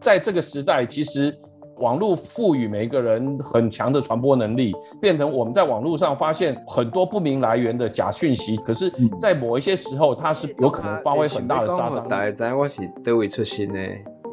[0.00, 1.36] 在这个时代，其实
[1.78, 8.56] 网络赋予每一个人很强的传播能力，变成我们在网络上发现很多不明来源的假讯息。
[8.58, 12.08] 可是，在某一些时候，它是有可能发挥很大的杀伤力。
[12.08, 13.80] 大家知我是哪位出身的？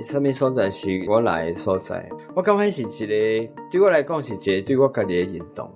[0.01, 2.07] 什么所在是我来的所在？
[2.35, 5.69] 我刚开始一个，对我来讲是一个对我家己的认同。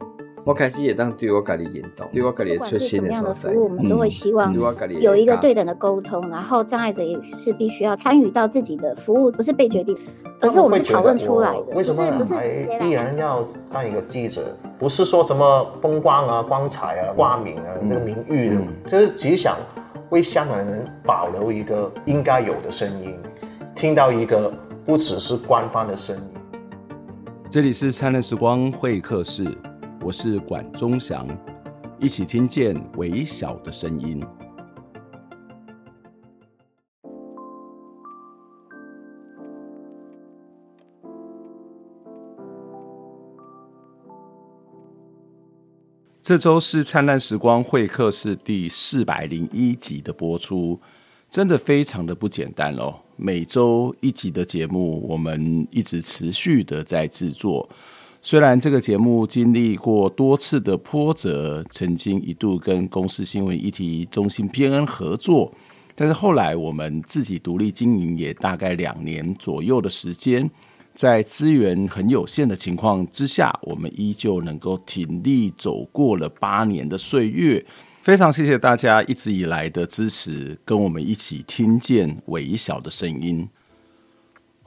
[0.45, 4.53] 我开始也当对我家己引导，对我家己出现的什么样的服务，我们都会希望
[4.99, 9.97] 有一个对等的沟通，嗯、然后障碍者也是必须要参与到自己的服务，不是被决定，
[10.39, 11.75] 而是我们讨论出来的。
[11.75, 12.47] 为什么还
[12.85, 14.41] 依然要当一个记者？
[14.77, 19.57] 不是说什么风光啊、光彩啊、挂名啊、那个名誉的，嗯、就是只想
[20.09, 23.13] 为香港人保留一个应该有的声音。
[23.75, 24.51] 听到一个
[24.85, 26.23] 不只是官方的声音。
[27.49, 29.43] 这里是灿烂时光会客室，
[30.01, 31.27] 我是管中祥，
[31.99, 34.25] 一起听见微小的声音。
[46.21, 50.79] 这周是灿烂时光会客室第四百零一集的播出。
[51.29, 52.95] 真的非常的不简单哦！
[53.15, 57.69] 每周一集的节目，我们一直持续的在制作。
[58.21, 65.53] 虽然这个节目经历过多次的波折，曾经一度跟公司新闻议题中心 PNN 合作，
[65.95, 70.49] 但是后来我们自己独立经营，也大概两年左右的时间，
[70.93, 77.65] 在资源很有限的情况之下，我们依旧能够挺立走过了八年的岁月。
[78.01, 83.47] 非常谢谢大家一直以来的支持，跟我们一起听见微小的声音。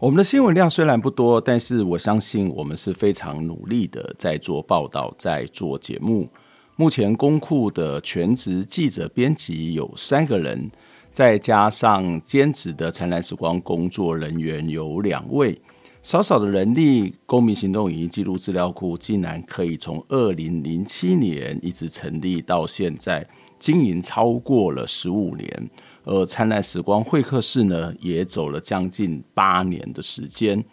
[0.02, 6.28] 我们的新闻量虽然不多，但是我相信我们是非常努力的在做报道，在做节目。
[6.74, 10.68] 目前公库的全职记者编辑有三个人，
[11.12, 15.56] 再加上兼职的灿烂时光工作人员有两位。
[16.02, 23.24] 少少的人力，公民行动影音记录资料库竟然可以从二零零七年一直成立到现在，
[23.60, 25.70] 经营超过了十五年。
[26.04, 30.64] 而灿烂时光会客室呢，也走了将近八年的时间。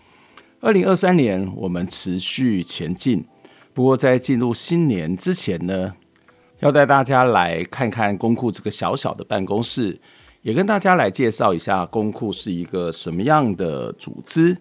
[0.59, 3.25] 二零二三年，我们持续前进。
[3.73, 5.93] 不过，在进入新年之前呢，
[6.59, 9.99] 要带大家来看看公库这个小小的办公室，
[10.41, 14.57] 也跟大家来介绍一下公库是一个什么样的组织。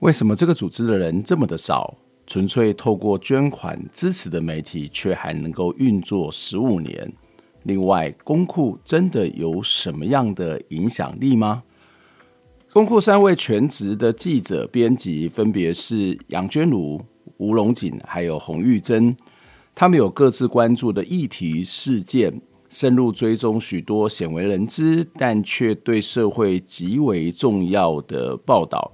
[0.00, 1.96] 为什么这个组织的人这么的少？
[2.26, 7.10] 纯粹透过捐款支持的媒体，却还能够运作十五年？
[7.68, 11.62] 另外，公库真的有什么样的影响力吗？
[12.72, 16.98] 公库三位全职的记者编辑，分别是杨娟如、
[17.36, 19.14] 吴龙锦，还有洪玉珍。
[19.74, 22.40] 他们有各自关注的议题事件，
[22.70, 28.90] 深入追踪许多鲜为人知，但却对社会极为重要的报道。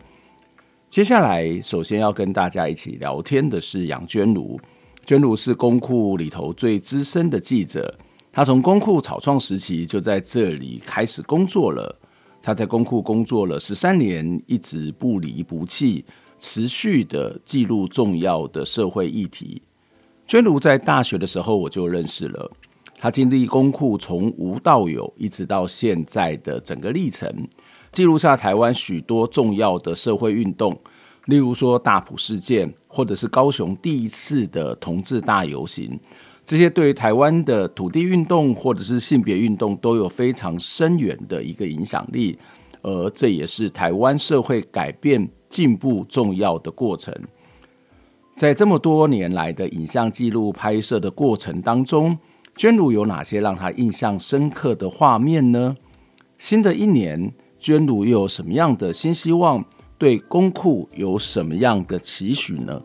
[0.91, 4.61] 接下来，首先要跟大家一起聊天的是杨娟如。
[5.07, 7.97] 娟如是公库里头最资深的记者，
[8.35, 11.97] 他从公库草创时期就在这里开始工作了。
[12.43, 16.05] 他在公库工作了十三年，一直不离不弃，
[16.41, 19.63] 持续的记录重要的社会议题。
[20.27, 22.51] 娟如在大学的时候我就认识了，
[22.99, 27.33] 他经历公库从无到有，一直到现在的整个历程。
[27.93, 30.77] 记录下台湾许多重要的社会运动，
[31.27, 35.97] 例如说大埔事件，或者是高雄第一次的同志大游行，
[36.45, 42.39] 这些对于台湾的土地运动或者是性别运动都有非常深远的一个影响力，
[42.83, 47.15] 而这也是台湾社会改变进步重要的过程。
[48.37, 52.19] 在这么多年来的影像记录拍摄的过程当中，
[52.57, 55.77] 娟如有哪些让她印象深刻的画面呢？
[56.39, 57.33] 新的一年。
[57.57, 59.65] 娟如又有什么样的新希望？
[59.97, 62.83] 对公库有什么样的期许呢？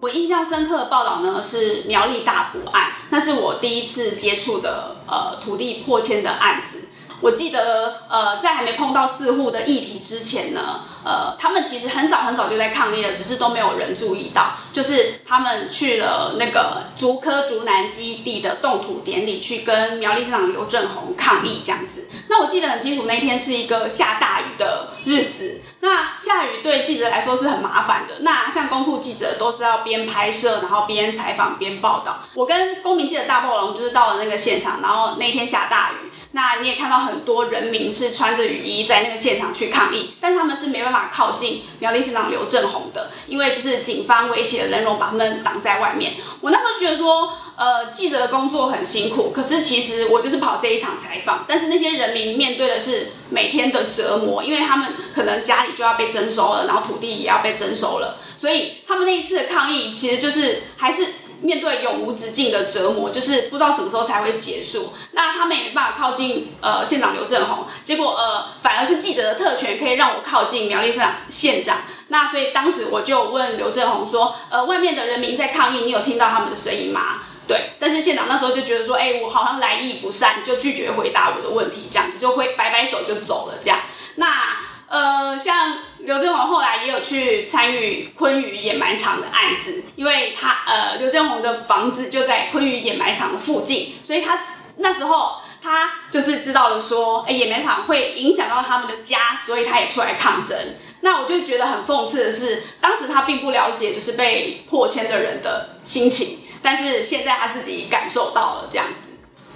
[0.00, 6.84] 我印象深刻的报道呢，是苗栗大埔案，那是我第一次接触的呃土地破迁的案子。
[7.20, 14.54] 我记得，呃，在还没碰到四户的议题之前呢，呃，他们其实很早很早就在抗议了，只是都没有人注意到。
[14.72, 22.08] 就是他们去了那个竹科竹南基地的动土典礼，去跟苗栗市长刘正宏抗议这样子。
[22.28, 25.60] 那我记得很清楚，那天是一个下大雨的日子。
[25.82, 28.20] 那下雨对记者来说是很麻烦的。
[28.20, 32.20] 那像公库记者都是要边拍摄，然后边采访边报道。
[32.34, 36.09] 我跟公民记者大暴龙就是到了那个现场，然后那天下大雨。
[36.32, 46.14] 那你也看到很多人民是穿着雨衣在那个现场去抗议，但他们是没办法靠近苗栗县长刘正鸿的，因为就是警方围起了人龙，把他们挡在外面。
[46.40, 61.06] 我那时候觉得说，呃，记者的工作很辛苦，可是其实我就是跑这一场采访，但是那些人民面对的是每天的折磨，因为他们可能家里就要被征收了，然后土地也要被征收了，所以他们那一次的抗议其实就是还是。
[61.42, 64.92] 面对永无止境的折磨，就是不知道什么时候才会结束。
[65.12, 71.78] 那他们也没办法靠近呃县长刘正鸿，结果呃反而是记者的特权可以让我靠近苗栗县县长。
[72.08, 77.22] 那所以当时我就问刘正鸿说，呃外面的人民在抗议，你有听到他们的声音吗？
[77.48, 83.78] 对，但是县长那时候就觉得说，哎、我好像来意不善，就拒绝回答我的问题，这样子就会摆摆手就走了这样。
[84.16, 84.69] 那。
[84.90, 94.42] 呃，像刘正宏后来也有去参与昆鱼掩埋场的案子，因为他呃刘正宏的房子就在昆鱼掩埋场的附近，所以他
[94.78, 100.58] 那时候他就是知道了说，哎，掩埋场会影响到他们的家，所以他也出来抗争。
[101.02, 108.88] 那我就觉得很讽刺的是，当时他并不了解就是被破迁的人的心情，但是现在他自己感受到了这样。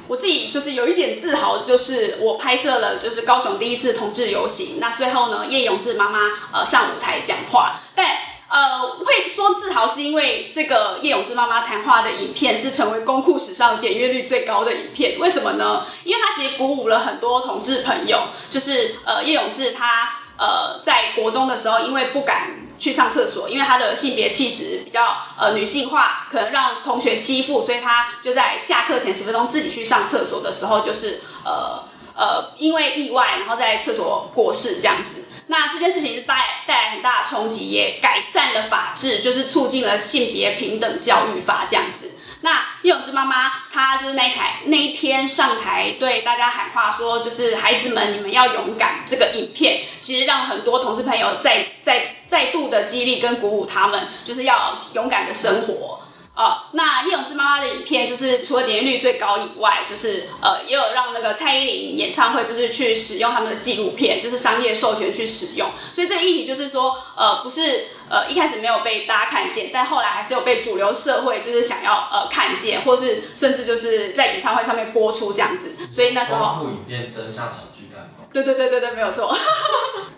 [0.07, 4.79] 我自己就是有一点自豪，就是我拍摄了就是高雄第一次同志游行。
[4.79, 6.19] 那最后呢，叶永志妈妈
[6.53, 8.07] 呃上舞台讲话，但
[8.49, 15.19] 呃会说自豪是因为这个叶永志妈妈谈话的影片是成为公库史上点阅率最高的影片。
[15.19, 15.87] 为什么呢？
[16.05, 22.65] 因为它其实鼓舞了很多同志朋友，就是呃叶永志他呃在国中的时候，因为不敢。
[22.77, 31.85] 去上厕所，因为他的性别气质比较呃女性化，可能让同学欺负，所以他就在下课前十分钟自己去上厕所的时候，就是呃
[32.15, 35.25] 呃因为意外，然后在厕所过世这样子。
[35.47, 42.11] 那这件事情是带带来很大的冲击，也改善了法制，就是促进了性别平等教育法这样子。
[42.45, 49.03] 那叶永志妈妈，她就是那一台那一天上台对大家喊话说，就是孩子们，你们要勇敢。
[49.07, 56.04] 这个影片其实让很多同志朋友再再再度的激励跟鼓舞他们，就是要勇敢的生活。
[56.35, 78.11] 啊、呃，那叶永志妈妈的影片就是除了点击率最高以外，就是呃也有让那个蔡依林演唱会就是去使用他们的纪录片，就是商业授权去使用，所以这个议题就是说呃不是呃一开始没有被大家看见，但后来还是有被主流社会就是想要呃看见，或是甚至就是在演唱会上面播出这样子，所以那时候片登上小巨蛋。
[78.33, 79.33] 对对对对对，没有错。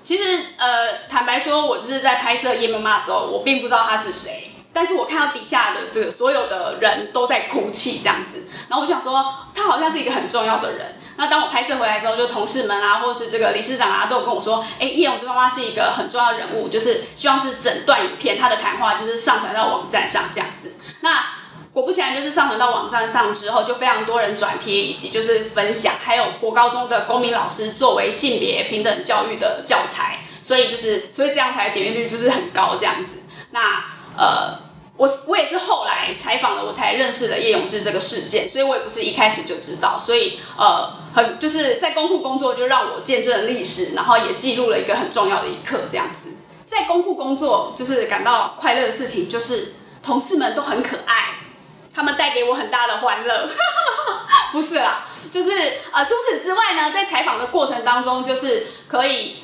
[0.03, 0.23] 其实
[0.57, 4.53] 呃坦白说，我就是在拍摄叶妈妈的时候，我并不知道她是谁。
[4.77, 9.25] 但是我看到底下的这个所有的人都在哭泣这样子，然后我想说，
[9.55, 10.97] 他好像是一个很重要的人。
[11.17, 20.75] 那当我拍摄回来之后，就同事们啊，或者是这个理事长啊，都有跟我说，哎，叶永志妈妈是一个很重要的人物，就是希望是整段影片他的谈话就是上传到网站上这样子。
[21.01, 21.25] 那
[21.73, 33.23] 果不其然，就是上传到网站上之后，就非常多人转贴以及就是分享，还有国高中的公民老师作为性别平等教育的教材，所以就是所以这样才点阅率就是很高这样子。
[33.53, 33.83] 那
[34.19, 34.66] 呃。
[34.97, 46.31] 我我也是后来采访了，我才认识了叶永志这个事件，所以我也不是一开始就知道，所以呃，很就是在公库工作，就让我见证了历史，然后也记录了一个很重要的一刻，这样子。
[46.67, 51.41] 在公库工作，就是感到快乐的事情，就是同事们都很可爱，
[51.95, 53.49] 他们带给我很大的欢乐。
[54.53, 55.51] 不是啦，就是
[55.93, 59.43] 呃，除此之外呢，在采访的过程当中，就是可以。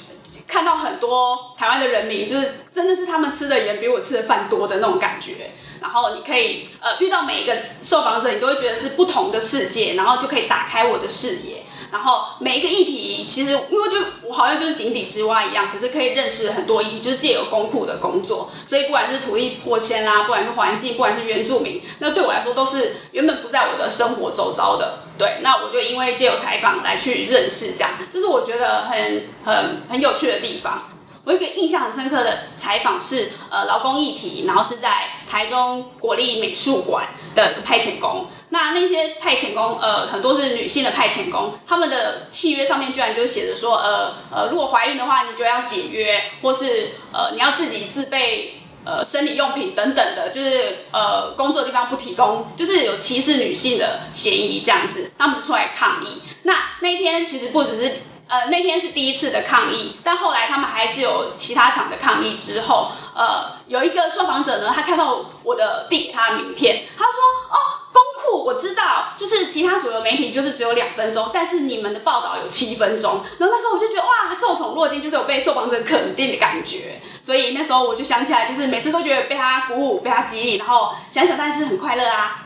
[0.52, 5.52] 看到很多台湾的人民，就是真的是他们吃的盐比我吃的饭多的那种感觉。
[5.80, 11.62] 然后你可以呃遇到每一个受访者，你都会觉得是不同的世界，然后就可以打开我的视野。
[11.90, 18.50] 然后每一个议题，其实因为就我好像就是井底之蛙一样，可是可以认识很多议题，就是借由公库的工作。
[18.66, 25.00] 所以不管是土地破迁啦，不管是环境，不管是原住民，那对我来说都是原本不在我的生活周遭的。
[25.18, 30.88] 对，那我就因为借由采访来去认识这样，这是我觉得很很很有趣的地方。
[31.24, 38.26] 我有一个印象很深刻的采访是，呃，劳工议题，然后是在台中国立美术馆的派遣工。
[38.48, 56.22] 那那些派遣工，呃，很多是女性的派遣工，他们的契约上面居然就写着说，呃呃，如果怀孕的话，你就要解约，或是呃，你要自己自备呃生理用品等等的，就是呃，工作地方不提供，就是有歧视女性的嫌疑这样子，他们出来抗议。
[56.42, 57.96] 那那天其实不只是。
[58.28, 62.34] 呃，那天是第一次的抗议，但后来他们还是有其他厂的抗议。
[62.34, 67.12] 之后，呃，有一个受访者呢，他看到我的递给他的名片，他说
[67.52, 67.56] ：“哦，
[67.92, 77.00] 公库我知道，就是其他主流媒体就是只有两分钟，但是你们的报道有七分钟。”然后那时候我就觉得哇，受宠若惊，就是有被受访者肯定的感觉。
[77.22, 82.41] 所以那时候我就想起来，就是每次都觉得被他鼓舞，被他激励，然后想想，但是很快乐啊。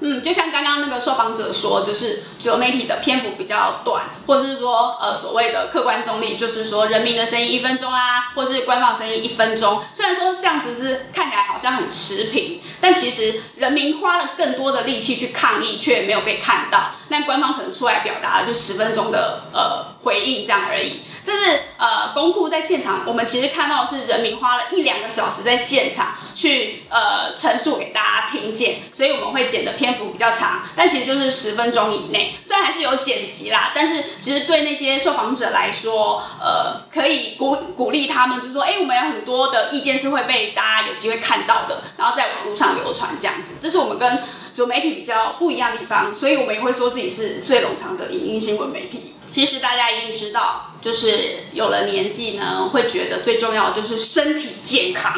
[0.00, 9.82] 嗯，就像刚刚那个受访者说，就是主流媒体的篇幅比较短，或者是说，呃，所谓的客观中立，就是说人民的声音一分钟啊，或是官方声音一分钟。
[9.92, 16.92] 虽然说这样子是看起来好像很持平，但其实人民花了更多的力气去抗议，却没有被看到。
[17.08, 21.02] 那官方可能出来表达就十分钟的呃回应这样而已。
[21.26, 29.87] 但是呃，公库在现场，我们其实看到的是人民花了一两个小时在现场去呃陈述给大家听见，所以我们会剪的片。
[29.88, 32.34] 篇幅比较长，但其实就是十分钟以内。
[32.44, 43.52] 虽然还是有剪辑啦，但是其实对那些受访者来说，呃，可以鼓鼓励他们，就说，哎、我们有很多的意见是会被大家有机会看到的，然后在网络上流传这样子。
[43.60, 49.14] 这是我们跟主媒体比较不一样的地方，所以我们也会说自己是最冗长的影音新闻媒体。
[49.28, 55.14] 其实大家一定知道，就是有了年纪呢，会觉得最重要的就是身体健康。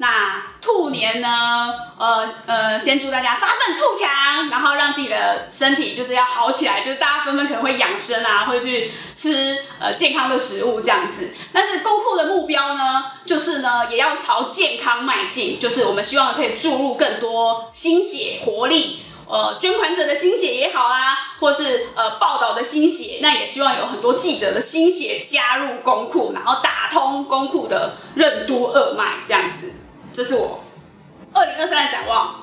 [0.00, 1.74] 那兔年呢？
[1.98, 11.34] 呃呃，先祝大家发奋兔强，然后让自己的身体就是要好起来，就是大家纷纷可能会养生啊，会去吃呃健康的食物这样子。
[11.52, 29.72] 但是公库的目标呢，就是呢也要朝健康迈进，就是我们希望可以注入更多心血活力，呃，捐款者的心血也好啊，或是呃报道的心血，那也希望有很多记者的心血加入公库，然后打通公库的任督二脉这样子。
[30.18, 30.58] 这是我
[31.32, 32.42] 二零二三的展望。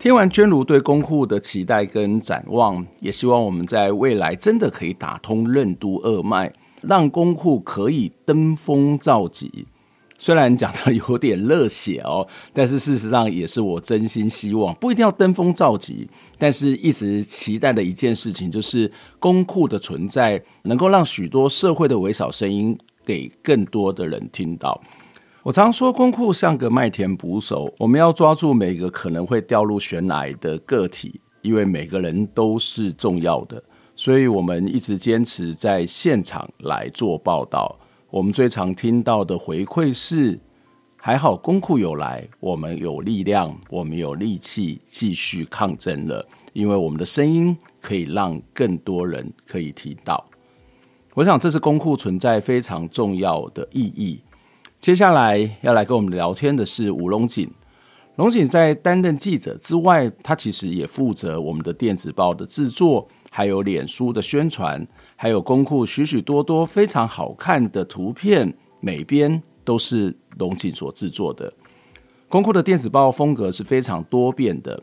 [0.00, 6.52] 听完娟如对公库的期待跟展望，也希望我们在未来真的可以打通任督二脉，
[6.82, 9.68] 让公库可以登峰造极。
[10.20, 24.78] 虽然讲的有点热血哦，但是事实上也是我真心希望，不一定要登峰造极，但是一直期待的一件事情就是公库的存在，能够让许多社会的微小声音给更多的人听到。
[25.42, 33.64] 我常说，公库像个麦田捕手，我们要抓住每个可能会掉入悬崖的个体，因为每个人都是重要的，
[33.96, 37.78] 所以我们一直坚持在现场来做报道。
[38.10, 40.36] 我们最常听到的回馈是：
[40.96, 46.26] 还好公库有来，我们有力量，我们有力气继续抗争了。
[46.52, 50.26] 因为我们的声音可以让更多人可以听到。
[51.14, 54.20] 我想这是公库存在非常重要的意义。
[54.80, 57.48] 接下来要来跟我们聊天的是吴龙锦。
[58.16, 64.84] 龙锦在担任记者之外，他其实也负责我们的电子报的制作，还有脸书的宣传。
[65.22, 71.52] 还有公库许许多多非常好看的图片，每边都是龙井所制作的。
[72.26, 74.82] 公库的电子报风格是非常多变的，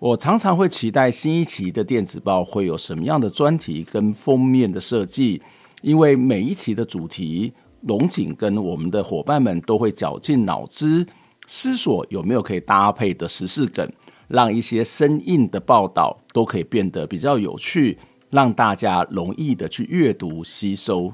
[0.00, 5.40] 我常常会期待新一期的电子报会有什么样的专题跟封面的设计，
[5.82, 7.52] 因为每一期的主题，
[7.82, 11.06] 龙井跟我们的伙伴们都会绞尽脑汁
[11.46, 13.88] 思索有没有可以搭配的时事梗，
[14.26, 17.96] 让一些生硬的报道都可以变得比较有趣。
[18.30, 21.12] 让大家容易的去阅读吸收。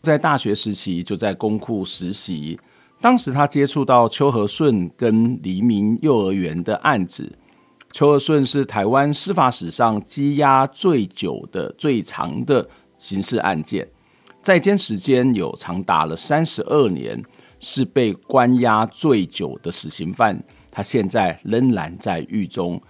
[0.00, 2.58] 在大学时期就在公库实习，
[3.00, 7.38] 当时他接触到邱和顺跟黎明幼儿园的案子。
[7.92, 12.68] 邱和顺是台湾司法史上羁押最久的、最长的
[12.98, 13.88] 刑事案件，
[14.42, 17.22] 在监时间有长达了三十二年，
[17.60, 20.42] 是被关押最久的死刑犯。
[20.70, 22.80] 他现在仍然在狱中。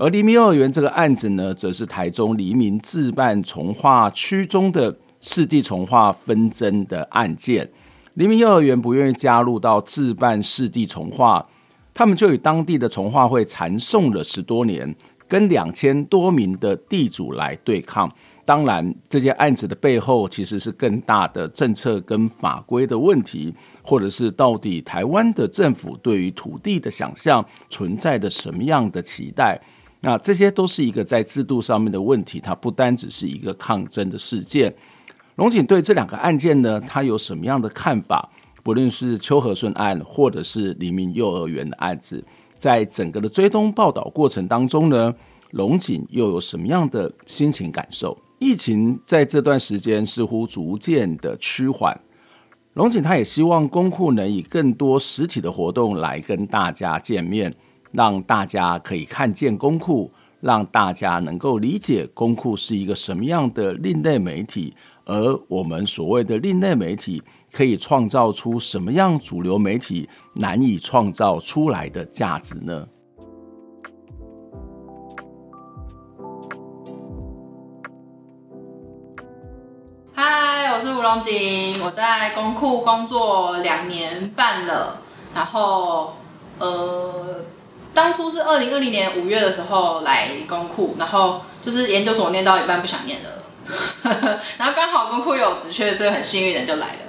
[0.00, 7.68] 而黎明幼儿园这个案子呢，则是台中黎明自办从化区中的四地从化纷争的案件。
[8.14, 11.44] 黎明幼儿园不愿意加入到自办四地从化，
[11.92, 14.94] 他们就与当地的从化会缠讼了十多年，
[15.26, 18.08] 跟两千多名的地主来对抗。
[18.44, 23.52] 当然，这件案子的背后其实是更大的政策跟法规的问题，
[23.82, 29.60] 或者是到底台湾的政府对于土地的想象存在着什么样的期待。
[30.00, 34.74] 那这些都是一个在制度上面的问题，它不单只是一个抗争的事件。
[35.36, 38.30] 龙井对这两个案件呢，他有什么样的看法？
[38.62, 42.22] 不论是邱和顺案，或者是黎明幼儿园的案子，
[42.58, 45.14] 在整个的追踪报道过程当中呢，
[45.52, 48.18] 龙井又有什么样的心情感受？
[48.38, 51.98] 疫情在这段时间似乎逐渐的趋缓，
[52.74, 57.52] 龙井他也希望公库能以更多实体的活动来跟大家见面。
[57.92, 72.86] 让大家可以看见公库，让大家能够理解公库是一个什么样的另类媒体，而我们所谓的另类媒体可以创造出什么样主流媒体难以创造出来的价值呢？
[80.12, 85.00] 嗨，我是吴龙景，我在公库工作两年半了，
[85.34, 86.12] 然后
[86.58, 87.40] 呃，
[87.98, 93.42] 当初是二零二零年五月的时候来公库，然后就是研究所念到一半不想念了，
[94.56, 97.00] 然后刚好公库有职缺，所以很幸运的就来了。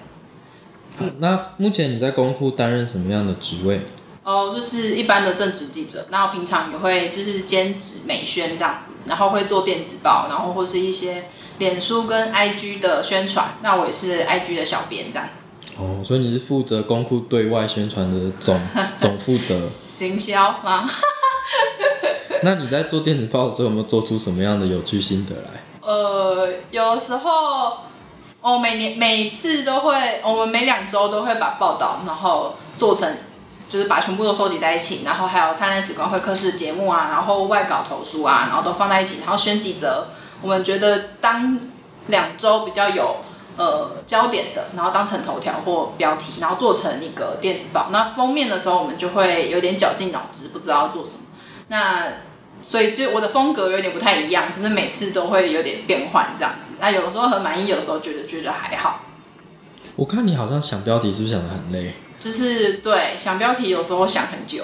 [0.97, 3.81] 嗯，那目前你在公库担任什么样的职位？
[4.23, 11.25] 哦，就是一般的正职记者，然后平常也会就是兼职美宣这样子，然后会做电子报，然后或是一些
[11.59, 15.77] 脸书跟 IG 的宣传，那我也是 IG 的小编这样子。
[15.77, 18.59] 哦，所以你是负责公库对外宣传的总
[18.97, 19.69] 总负责？
[19.99, 20.89] 行销吗？
[22.41, 25.61] 那你在做电子报的时候有没有做出什么样的有趣心得来？
[25.81, 27.79] 呃，有时候，
[28.39, 33.13] 哦，每年每次都会，我们每两周都会把报道，然后做成。
[33.67, 40.07] 就是把全部都收集在一起，然后还有灿烂时光会客室节目啊，然后外稿投书啊，然后都放在一起，然后选几则
[40.41, 41.59] 我们觉得当
[42.07, 43.17] 两周比较有
[43.59, 47.89] 呃焦点的，然后当成头条或标题，然后做成一个电子报。
[47.91, 51.23] 那封面的时候，我们就会有点绞尽脑汁，不知道要做什么。
[51.67, 52.07] 那
[52.61, 56.71] 所以就我的风格有点不太一样，就是每次都会有点变换这样子。
[56.79, 59.01] 那有的时候很满意，有的时候觉得觉得还好。
[59.97, 61.93] 我看你好像想标题是不是想的很累？
[62.19, 64.63] 就是对，想标题有时候想很久，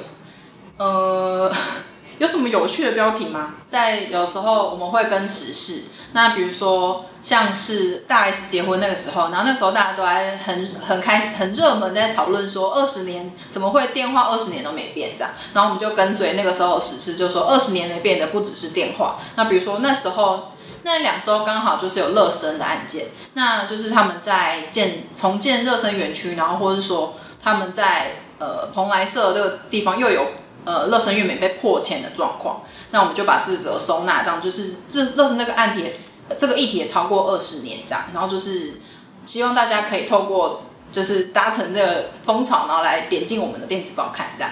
[0.77, 1.51] 呃，
[2.19, 3.55] 有什么有趣的标题吗？
[3.69, 5.83] 在有时候我们会跟时事，
[6.15, 19.17] 那比如说像是大 S 结婚那个时候，然后那个时候大家都还很很开心、很热门在讨论说二十年怎么会电话二十年都没变这样，然后我们就跟随那个时候的时事，就说二十年没变的不只是电话。
[19.35, 20.53] 那比如说那时候
[20.83, 27.13] 那两周刚好就是有乐生的案件，那就是他们在建重建乐生园区，然后或者说。
[27.47, 30.31] 他们在呃蓬莱社这个地方又有
[30.63, 35.91] 呃乐生月美被破钱的状况，那我们就把自责收纳，这样就是这乐生那个案题，
[36.37, 38.81] 这个议题也超过二十年这样，然后就是
[39.25, 44.51] 希望大家可以透过就是搭乘这个风潮，然后来点进我们的电子报看这样。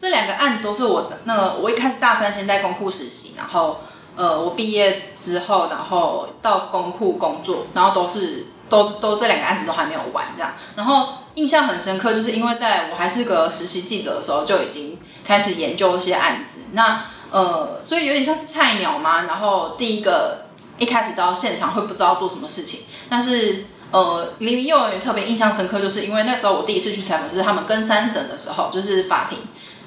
[0.00, 3.80] 这两个案子都是我的那个我一开始大三先在公库实习，然后
[4.16, 8.46] 呃我毕业之后，然后到公库工作，然后都是。
[8.70, 19.22] 都都这两个案子都还没有完，这样，然后印象很深刻，就是因为在我还是个实习记者的时候，就已经开始研究这些案子，那呃，所以有点像是菜鸟嘛。
[19.22, 20.49] 然后第一个
[20.80, 29.38] 一开始到现场会不知道做什么事情，但是呃，黎明幼儿园特别印象深刻，就是因为那时候我第一次去采访，就是他们跟三审的时候，就是法庭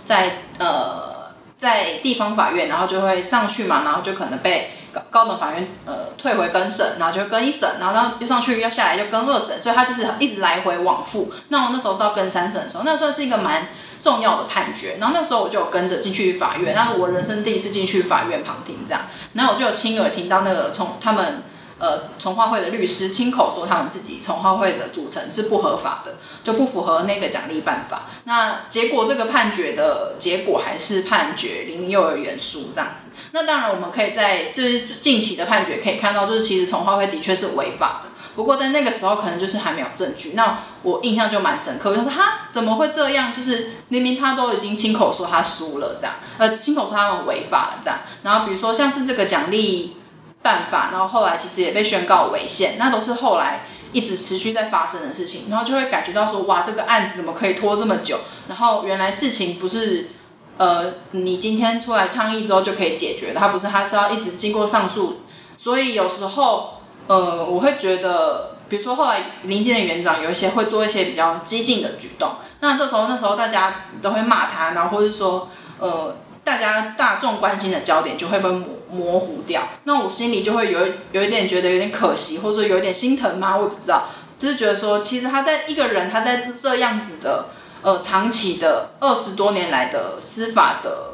[0.06, 4.78] 在呃在地方法院，然后就会上去嘛，然后就可能被。
[4.94, 11.34] 高高等法院呃退回跟审，然后就跟一审，然后然后又上去又下来就跟二审，所以他就是一直来回往复。
[11.48, 13.70] 那我那时候到跟三审的时候，那算是一个蛮
[14.04, 14.98] 重要的判决。
[15.00, 19.04] 然后那时候我就有跟着进去法院，那是我人生第一次进去法院旁听这样。
[19.32, 21.44] 然后我就有亲耳听到那个从他们
[21.80, 28.08] 呃从化会的律师亲口说他们自己从化会的组成是不合法的，就不符合那个奖励办法。
[28.26, 33.08] 那结果这个判决的结果还是判决黎明幼儿园输这样子。
[33.32, 38.10] 那当然，我们可以在就是近期的判决可以看到，就是其实从化会的确是违法的。
[38.36, 40.34] 不过在那个时候，可能就是还没有证据。
[40.34, 43.34] 那我印象就蛮深刻，就是哈，怎么会这样？
[43.34, 48.00] 就是明明他都已经亲口说他输了这样，呃，亲口说他们违法了这样。
[48.24, 49.98] 然后比如说像是这个奖励
[50.42, 55.50] 办法，然后后来其实也被宣告违宪，那都是后来一直持续在发生的事情。
[55.50, 58.20] 然后就会感觉到说，哇，这个案子怎么可以拖这么久？
[58.48, 60.10] 然后原来事情不是。
[60.56, 65.22] 呃，你今天出来倡议之后就可以解决的，他不是，他是要一直经过上诉，
[65.58, 66.73] 所以有时候，
[67.08, 80.80] 呃，我会觉得，比如说后来临建的园长有一些会做一些比较激进的举动，那这时候那时候大家都会骂他，然后或者说，呃，大家大众关心的焦点就会被模模糊掉，那我心里就会有
[81.12, 83.56] 有一点觉得有点可惜，或者说有一点心疼吗？
[83.58, 87.46] 我也不知道，就是觉得说，其实他在一个人他在这样子的。
[87.86, 91.13] 呃，长期的二十多年来的司法的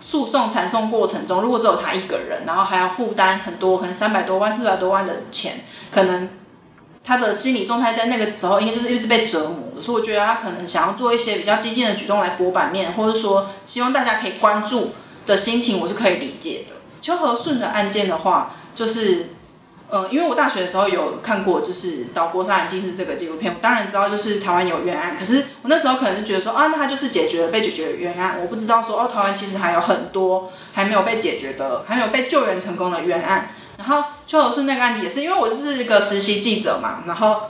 [0.00, 6.28] 诉讼缠讼过程中，如果只有他一个人，然后还要负担很多，可能三百多万、四百多万的钱，可能
[7.04, 9.82] 他的心理状态在那个时候应该就是一直被折磨的。
[9.82, 14.92] 所以我觉得他可能想要做一些比较激进的举动来博版面，或者说希望大家可以关注
[15.26, 16.74] 的心情，我是可以理解的。
[17.00, 19.34] 邱和顺的案件的话，就是。
[19.90, 25.16] 嗯，因为我大学的时候有看过，就是《岛国杀人记事》这个纪录片，我当然知道就是台湾有冤案。
[25.18, 33.50] 可是我那时候可能就觉得说啊，那他就是解决了被解决的冤案，我不知道说哦，台湾其实还有很多还没有被解决的，还没有被救援成功的冤案。
[33.78, 37.42] 然后邱和顺那个案子也是，因为我就是一个实习记者嘛，然后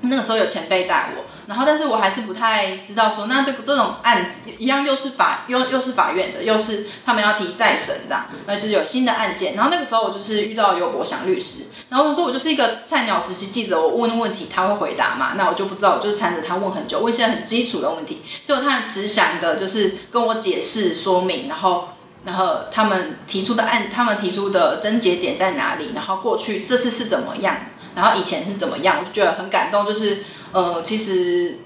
[0.00, 9.54] 那个时候有前辈带我，然后但是我还是不太知道说，那这个这种案子一样又是法又又是法院的，又是他们要提再审这样，那就是有新的案件。
[9.56, 15.32] 然后那个时候我就是遇到尤国祥律师，然后我说我就是一个菜鸟实习记者，我问问题他会回答嘛？
[15.36, 21.88] 那我就不知道，我就是缠着他问很久，问一些很基础的问题，结果他很慈祥的，就是跟我解释说明，然后
[22.24, 27.56] 然后他们提出的案，他们提出的症结点在哪里，然后过去这次是怎么样。
[27.98, 29.84] 然后以前是怎么样，我就觉得很感动。
[29.84, 31.58] 就是呃，其实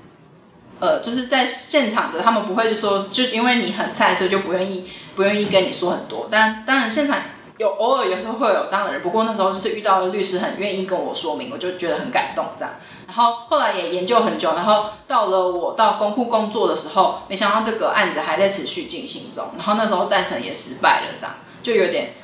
[0.80, 6.28] 呃，就是在现场的他们不会就说，就因为你很菜，所以就不愿意不愿意跟你说很多。
[6.30, 7.18] 但当然现场
[7.58, 12.72] 有偶尔有时候会有这样的人，不过那时候就是遇到了律师很愿意跟我说明，我就觉得很感动这样。
[13.06, 19.50] 然后后来也研究很久，然后到了我到公库工作的时候，没想到这个案子还在持续进行中。
[19.58, 22.14] 然后那时候再审也失败了，这样就有点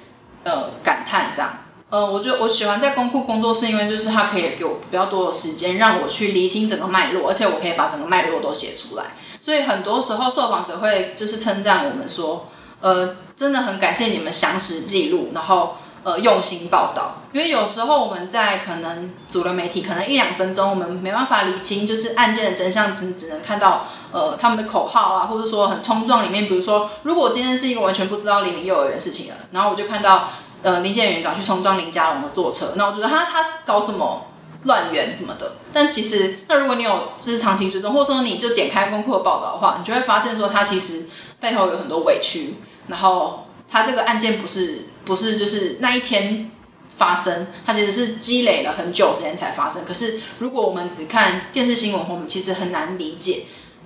[0.45, 1.53] 呃感叹这样。
[1.91, 9.05] 呃，我觉得我喜欢在公库工作，是因为就是它可以给我比较多的时间，让我去理清整个脉络，而且我可以把整个脉络都写出来。
[9.41, 12.49] 所以很多时候受访者会就是称赞我们说，
[12.83, 17.23] 呃，真的很感谢你们详实记录，然后呃用心报道。
[17.33, 30.29] 因为有时候我们在可能主流媒体可能一两分钟，我们没办法理清就是案件的真相，只只能看到呃他们的口号啊，或者说很冲撞里面，比如说如果我今天是一个完全不知道黎明幼儿园事情的，然后我就看到。
[30.63, 34.27] 呃，林建园长去冲撞林佳龙的坐车，那我觉得他他搞什么
[34.65, 35.53] 乱源什么的。
[35.73, 41.07] 但其实，那如果你有就是长期追踪，或者说你就点开公库的报道的话，你就会发现说他其实
[41.39, 42.55] 背后有很多委屈。
[42.89, 46.51] 然后他这个案件不是不是就是那一天
[46.97, 49.85] 发生，他其实是积累了很久时间才发生。
[49.87, 53.45] 可是如果我们只看电视新闻，我们其实很难理解，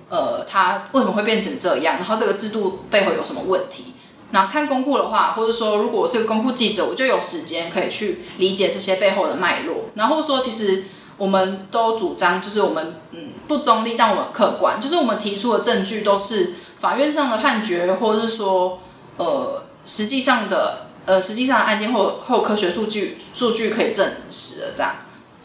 [0.09, 3.93] 呃，他为什么会变成这样，然后这个制度背后有什么问题。
[4.33, 9.91] 那看公库的话，或者说如果我是个公库记者，我就有时间可以去理解这些背后的脉络。
[9.93, 10.85] 然后说，其实
[11.17, 18.79] 我们都主张，就是我们嗯不中立，但我们客观，就是我们提出的证据都是法院上的判决，或者是说
[19.17, 24.95] 呃实际上的呃实际上的案件或或科学数据数据可以证实的这样。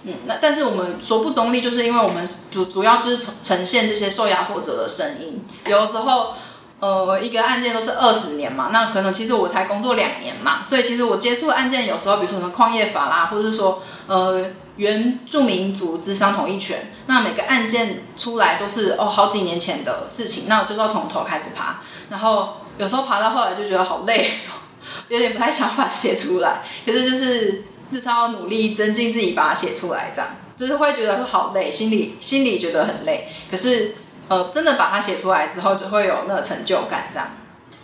[0.05, 6.33] 嗯，那但是我们说不中立，就是因为我们主主要就是呈呈现这些受压迫者的声音，有的时候。
[6.81, 14.45] 呃，一个案件都是二十年嘛，那可能其实我才工作两年嘛，所以其实我接触案件有时候，比如说什么矿业法啦，或者是说呃
[14.77, 24.31] 原住民族之商同意权，那每个案件出来都是哦好几年前的事情，那我就要从头开始爬，然后有时候爬到后来就觉得好累，
[25.09, 33.97] 有点不太想把它写出来，可是就是至少要努力增进自己把它写出来，这样就是会觉得好累，心里心里觉得很累，可是。
[34.29, 37.29] 呃，真的把它写出来之后，就会有那个成就感，这样。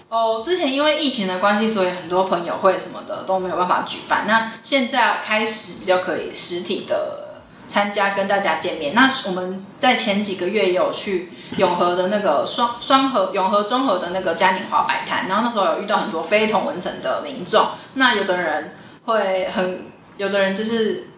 [0.09, 4.27] 哦，之前因为疫情的关系，所以很多朋友会什么的都没有办法举办。
[4.29, 8.95] 那现在开始比较可以实体的参加，跟大家见面。
[8.95, 17.67] 那我们在前几个月有去永和的那个双双和永和中和的那个嘉年华摆摊，然后那时候有遇到很多非同文层的民众。
[17.95, 18.77] 那有的人
[19.07, 19.87] 会很，
[20.19, 21.09] 有的人就是。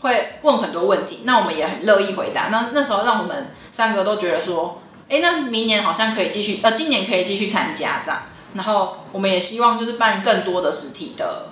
[0.00, 2.48] 会问很多问题，那我们也很乐意回答。
[2.48, 8.22] 那那时候让我们三个都觉得说，哎，那明年好像可以继续，呃，今年可以继续参加这样。
[8.54, 11.48] 然后我们也希望就是办更多的实体的，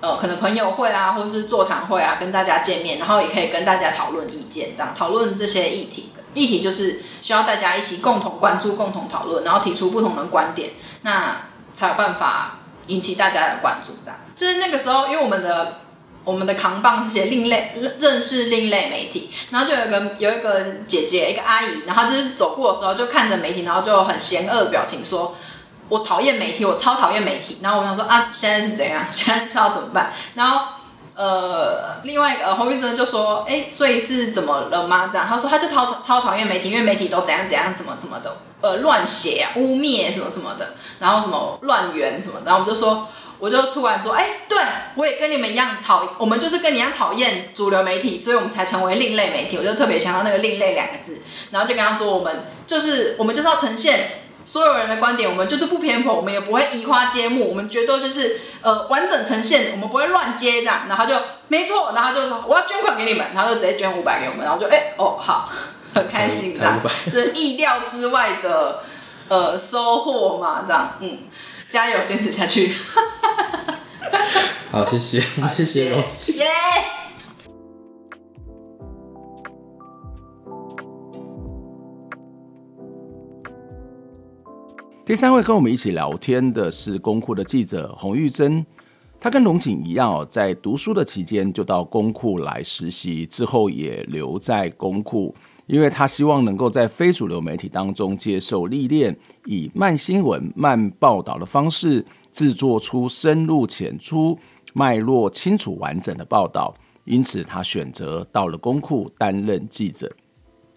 [0.00, 6.12] 呃，可能朋友会啊，或者是座谈会啊，跟大家见面，然后也可以跟大家讨论意见，这样讨论这些议题。
[6.34, 10.72] 议题就是需要大家一起共同关注、共同讨论，然后提出不同的观点，
[11.02, 11.38] 那
[11.72, 13.94] 才有办法引起大家的关注。
[14.04, 15.78] 这样就是那个时候，因为我们的。
[16.28, 25.34] 我们的扛棒是写另类认识另类媒体，然后就有一个有一个姐姐，一个阿姨，然后就是走过的时候就看着媒体，然后就很嫌恶的表情说
[25.88, 29.06] ：“我讨厌媒体，我超讨厌媒体。”然后我想说啊，现在是怎样？
[29.10, 30.12] 现在知道怎么办？
[30.34, 30.66] 然后
[31.14, 43.08] 呃，另外一个洪玉珍就说：“哎，所以是怎么了吗？”这样他说他就超超讨厌媒体，因为媒体都怎样怎样，什么什么的，呃，乱写啊，污蔑什么什么的，然后什么乱源什么的，然后我们就说。
[43.38, 44.58] 我就突然说，哎、欸，对，
[44.96, 49.56] 我也跟你们一样讨，我们就是跟你一样讨厌主流媒体，所以我们才成为另类媒体。
[49.56, 51.20] 我就特别强调那个“另类”两个字，
[51.52, 60.86] 然后就跟他说，我们就是我们就是要呈现所有人的观点，我们就是不偏颇，我们也不会移花接木，我们绝对就是呃完整呈现，我们不会乱接这样。
[60.88, 61.14] 然后就
[61.46, 65.48] 没错，然后就说我要捐款给你们，然后就直接捐五百给我们，然后就哎、欸、哦好，
[65.94, 68.80] 很开心这样，就是意料之外的
[69.28, 71.18] 呃收获嘛这样，嗯。
[71.70, 72.72] 加油，坚持下去！
[74.72, 75.22] 好，谢谢，
[75.54, 76.32] 谢谢龙姐。
[76.32, 76.46] 耶！
[85.04, 88.64] 第三位跟我们一起聊天的是公库的记者洪玉珍。
[89.20, 95.34] 她跟龙井一样哦，在读书的期间就到公库来实习，之后也留在公库，
[95.68, 104.36] 因为他希望能够在非主流媒体当中接受历练，以慢新闻、慢报道的方式，制作出深入浅出、
[104.72, 106.74] 脉络清楚完整的报道。
[107.04, 110.10] 因此，他选择到了公库担任记者。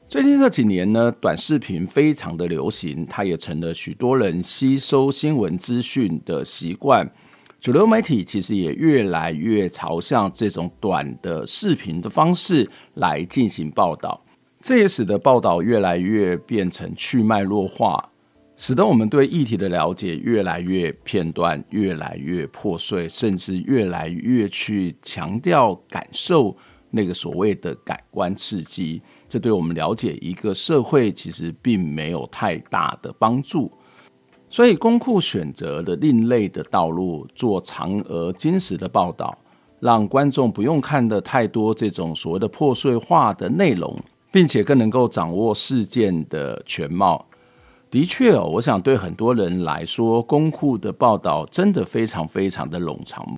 [0.05, 7.09] 最近这几年呢，短视频非常的流行，它也成了许多人吸收新闻资讯的习惯。
[7.61, 14.21] 主流媒体其实也越来越朝向这种短的视频的方式来进行报道，
[14.61, 18.11] 这也使得报道越来越变成去脉络化，
[18.55, 26.55] 使得我们对议题的了解越来越片段、越来越破碎，甚至越来越去强调感受
[26.91, 33.71] 那个所谓的感官刺激，这对我们了解一个社会其实并没有太大的帮助。
[34.47, 39.37] 所以，公库选择的另类的道路，做长而精实的报道，
[39.79, 43.97] 让观众不用看得太多这种所谓的破碎化的内容，
[44.31, 47.27] 并且更能够掌握事件的全貌。
[47.89, 53.37] 的确哦，我想对很多人来说，公库的报道真的非常非常的冗长，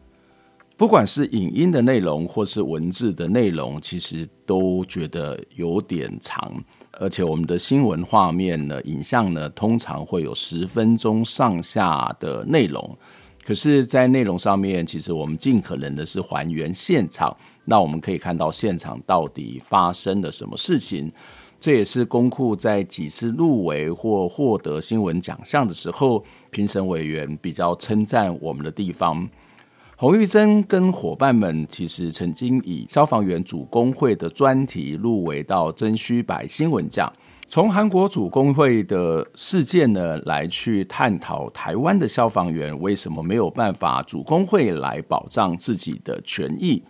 [0.78, 6.54] 不管是影音的内容或是文字的内容，其实都觉得有点长。
[7.00, 12.96] 而且我们的新闻画面呢，影像呢，通常会有十分钟上下的内容。
[13.46, 21.12] 可是，在内容上面，其实我们尽可能的是还原现场，那我们可以看到现场到底发生了什么事情。
[21.60, 29.30] 这也是公库在几次入围或获得新闻奖项的时候，评审委员比较称赞我们的地方。
[29.96, 37.12] 洪玉珍跟伙伴们其实曾经以消防员主工会的专题入围到真须白新闻奖，
[37.48, 46.82] 从韩国主工会的事件呢来去探讨台湾的消防员为什么没有办法主工会来保障自己的权益。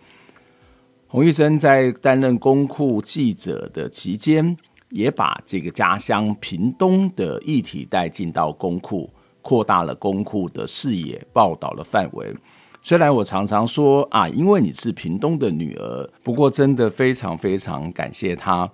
[1.06, 4.56] 洪玉珍在担任公库记者的期间，
[4.88, 9.10] 也把这个家乡屏东的议题带进到公库，
[9.42, 12.34] 扩大了公库的视野，报道的范围。
[12.80, 18.68] 虽然我常常说啊，因为你是屏东的女儿，不过真的非常非常感谢她。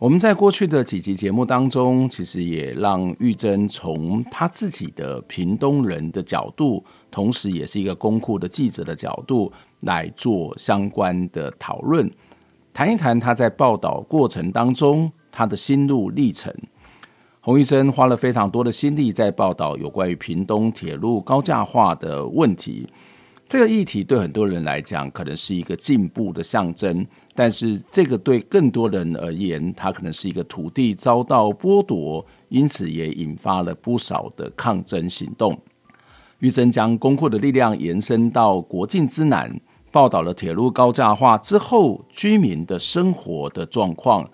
[0.00, 9.50] 我们在过去的几集节目当中，其实也让玉珍从她自己的屏东人的角度，同时也是一个公库的记者的角度
[9.82, 12.10] 来做相关的讨论，
[12.72, 16.52] 谈一谈她在报道过程当中她的心路历程。
[17.40, 22.86] 洪玉珍花了非常多的心力在报道有关于屏东铁路高架化的问题。
[23.46, 35.56] 这个议题对很多人来讲可能是一个进步的象征，但是这个对更多人而言，它可能是一个土地遭到剥夺，因此也引发了不少的抗争行动。
[36.40, 39.60] 玉珍将公库的力量延伸到国境之南，
[39.92, 44.28] 报道了铁路高架化之后居民的生活的状况。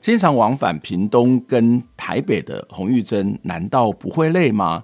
[0.00, 4.82] 经常往返屏东跟台北的洪玉珍，难道不会累吗？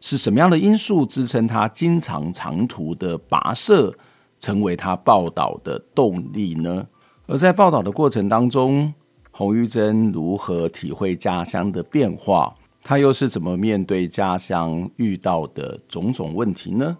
[0.00, 3.94] 是什么样的因素支撑他经常长途的跋涉，
[4.38, 6.86] 成为他报道的动力呢？
[7.26, 8.92] 而在报道的过程当中，
[9.30, 12.54] 洪玉珍如何体会家乡的变化？
[12.82, 16.96] 他又是怎么面对家乡遇到的种种问题呢？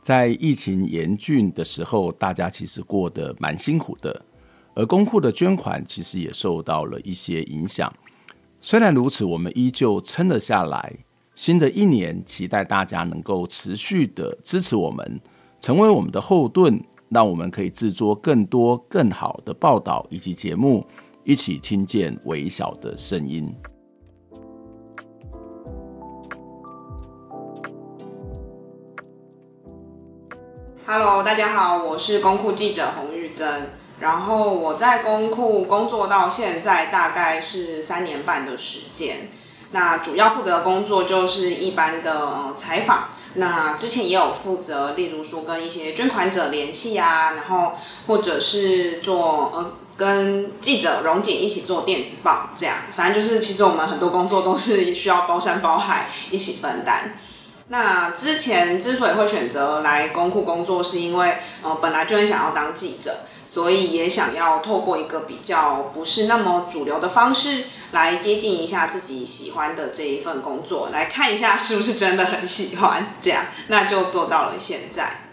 [0.00, 4.24] 在疫情严峻的时候，大家其实过得蛮辛苦的，
[4.74, 7.92] 而公库的捐款其实也受到了一些影响。
[8.62, 10.96] 虽然如此，我们依旧撑了下来。
[11.40, 15.18] 新的一年，期待大家能够持续的支持我们，
[15.58, 20.86] 成为我们的后盾，让我们可以制作更多更好的报道以及节目，
[21.24, 23.50] 一起听见微小的声音。
[30.84, 39.30] Hello，大家好，我是公库记者洪玉珍，然后我在公库工作到现在大概是三年半的时间。
[39.72, 47.74] 那主要负责的工作就是一般的采访，那之前也有负责，例如说跟一些捐款者联系啊，然后
[48.08, 57.18] 或者是做呃跟记者荣景一起做电子报这样，反正就是其实我们很多工作都是需要包山包海一起分担。
[57.68, 63.18] 那之前之所以会选择来公库工作，是因为呃本来就很想要当记者。
[63.50, 73.14] 所以也想要透过一个比较不是那么主流的方式，来接近一下自己喜欢的这一份工作，来看一下是不是真的很喜欢。
[73.20, 75.29] 这样，那就做到了现在。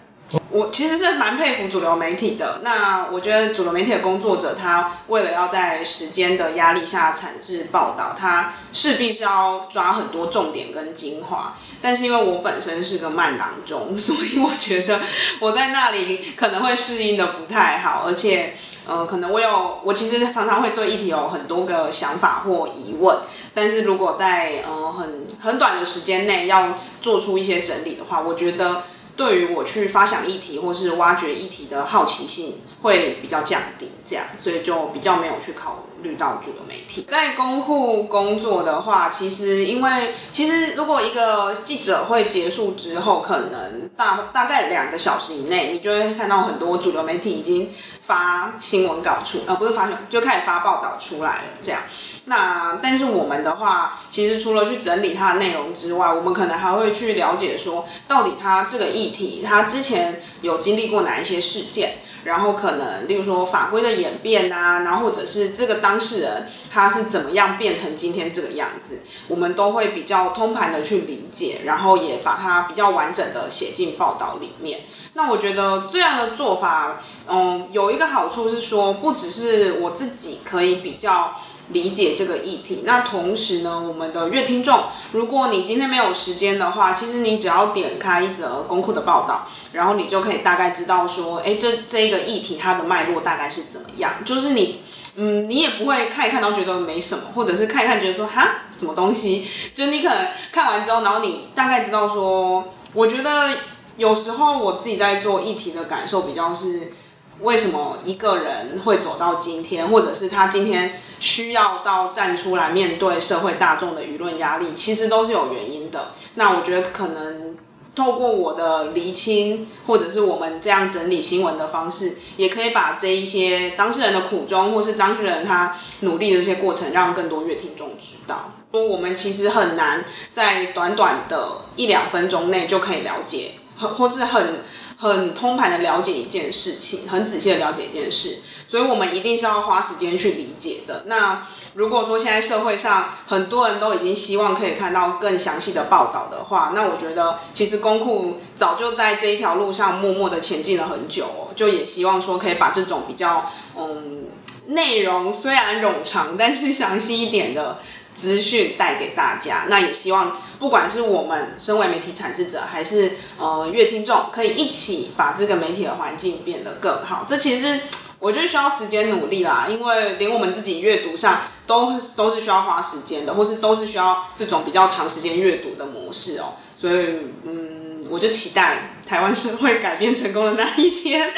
[0.49, 2.59] 我其实是蛮佩服主流媒体的。
[2.63, 11.55] 那我觉得主流媒体的工作者，他为了要在时间的压力下产制报道，他势必是要抓很多重点跟精华。
[11.81, 15.01] 但是因为我本身是个慢郎中， 所以我觉得
[15.39, 18.53] 我在那里可能会适应的不太好，而且。
[18.89, 23.17] 呃，可能我有，我其实常常会对议题有很多个想法或疑问，
[23.53, 28.83] 但是如果在呃很很短的时间内要做出一些整理的话，我觉得
[29.17, 37.05] 对于我去发想议题或是挖掘议题的好奇心会比较降低，这样，所以就比较没有去考虑到主流媒体。
[37.09, 47.71] 在公库工作的话，其实因为其实如果一个记者会结束之后，可能大大概两个小时以内，你就会看到很多主流媒体已经。
[48.07, 51.43] 发新闻稿出，呃，不是发新，就开始发报道出来了。
[51.61, 51.81] 这样，
[52.23, 74.81] 那但是我们的话，其实除了去整理它的内容之外，我们可能还会去了解说，到底它这个议题，它之前有经历过哪一些事件，然后可能，例如说法规的演变啊，然后或者是这个当事人他是怎么样变成今天这个样子，我们都会比较通盘的去理解，然后也把它比较完整的写进报道里面。
[75.13, 81.33] 那我觉得这样的做法，嗯，有一个好处是说，不只是我自己可以比较
[81.69, 94.81] 理解这个议题，那同时呢，我们的阅听众，如果你今天没有时间的话，其实你只要点开一则公库的报道，然后你就可以大概知道说，哎，这这一个议题它的脉络大概是怎么样，就是你，
[95.15, 103.49] 嗯，你也不会看一看然后觉得没什么，或者是看一看觉得说，哈，什么东西，就你可能看完之后，然后你大概知道说，我觉得。
[103.97, 106.93] 有时候我自己在做议题的感受比较是，
[107.41, 116.13] 为什么一个人会走到今天，或者是他今天需要到站出来面对社会大众的舆论压力，其实都是有原因的。
[116.35, 117.55] 那我觉得可能
[117.95, 128.51] 透过我的厘清，或者是我们这样整理新闻的方式，也可以把这一些当事人的苦衷，或是当事人他努力的这些过程，让更多乐听众知道。
[128.71, 133.51] 说我们其实很难在短短的一两分钟内就可以了解。
[133.77, 134.63] 或是很
[134.97, 141.03] 很通盘的了解一件事情，很仔细的了解一件事，所以我们一定是要花时间去理解的。
[141.05, 154.25] 那如果说现在社会上很多人都已经希望可以看到更详细的报道的话，那我觉得其实公库早就在这一条路上默默的前进了很久哦，就也希望说可以把这种比较嗯
[154.69, 157.79] 内容虽然冗长，但是详细一点的。
[158.17, 167.25] 资讯带给大家，那也希望不管是我们身为媒体产制者，还是呃阅听众，可以一起把这个媒体的环境变得更好。
[167.27, 167.81] 这其实
[168.17, 176.55] 我觉得需要时间努力啦，因为连我们自己阅读上都都是需要花时间的，或是都是需要这种比较长时间阅读的模式哦。
[176.75, 181.31] 所以嗯，我就期待台湾社会改变成功的那一天。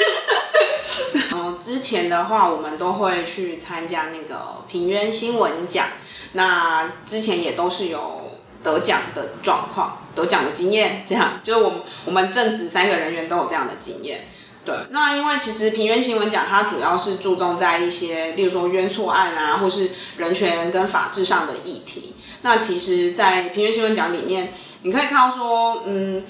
[1.34, 5.86] 嗯， 之前的话，我们都会去参加那个平冤新闻奖。
[6.32, 14.26] 那之前也都是有得奖的状况，得奖的经验，这样就是我们我们正职三个人员都有这样的经验。
[14.64, 22.14] 对，那因为其实平原新闻奖它主要是注重在一些，例如说冤错案啊，或是人权跟法治上的议题。
[22.42, 26.24] 那其实，在平原新闻奖里面，你可以看到说，嗯。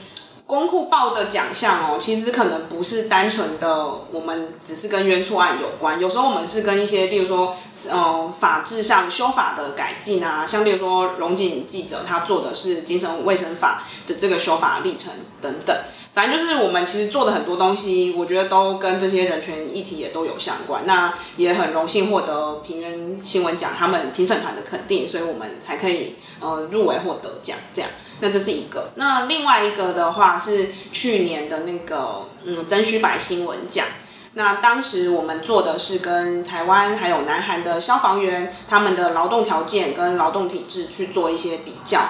[0.51, 6.01] 公库报的奖项哦，其实可能不是单纯的，我们只是跟冤错案有关。
[6.01, 7.55] 有时候我们是跟一些，例如说，
[7.89, 15.77] 呃，法制上修法的改进啊，像例如说，荣景记者他做的是精神卫生法的这个修法历程等等。
[16.15, 20.85] 反正就是我们其实做的很多东西，我觉得都跟这些人权议题也都有相关。
[20.85, 27.89] 那也很荣幸获得平冤新闻奖他们评审团的肯定，所以我们才可以呃入围获得奖这样。
[28.21, 33.87] 那这是一个，那另外一个的话是去年的那个嗯曾虚白新闻奖，
[34.35, 42.01] 那当时我们做的是跟台湾还有南韩的消防员他们的劳动条件跟劳动体制去做一些比较。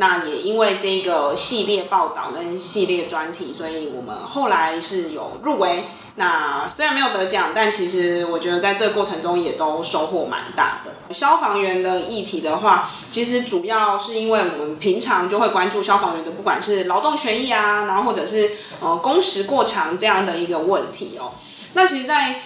[0.00, 5.88] 那也因为这个系列报道跟系列专题，所以我们后来是有入围。
[6.14, 11.14] 那虽然没有得奖，但其实我觉得在这个过程中也都收获蛮大的。
[11.14, 21.32] 消防员的议题的话，其实主要是因为我们平常就会关注消防员的，不管是劳动权益啊，然后或者是呃工时过长这样的一个问题哦。
[21.74, 22.40] 那其实，在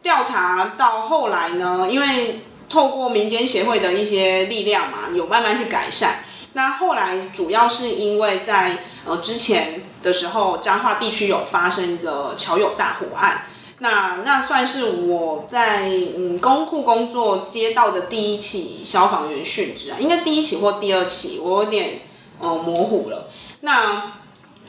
[0.00, 6.22] 调查到后来呢，因为透过民间协会的一些力量嘛，有慢慢去改善。
[6.52, 13.46] 那后来主要是因为在呃之前的时候，彰化地区有发生一个桥友大火案，
[13.78, 22.00] 那那算是我在嗯公库工作接到的第一起消防员殉职啊，应该第一起或第二起，我有点
[22.38, 23.28] 呃模糊了。
[23.60, 24.14] 那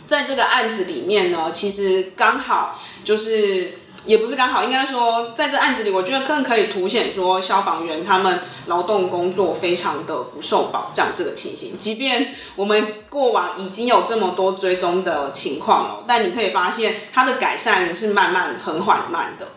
[0.07, 3.80] 在这个案子里面呢，其实刚好就是。
[4.03, 11.77] 也不是刚好，应该说，在这案子里，我觉得更可以凸显说，消防员他们劳动工作非常的不受保障这个情形。
[11.77, 19.49] 即便我们过往已经有这么多追踪的情况了，但你可以发现，它的改善是慢慢很缓慢的。